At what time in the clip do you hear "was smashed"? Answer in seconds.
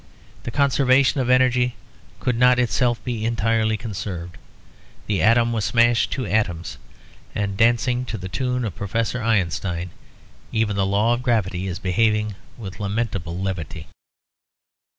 5.53-6.09